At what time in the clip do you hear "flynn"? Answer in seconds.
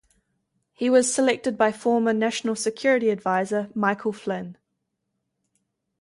4.13-4.57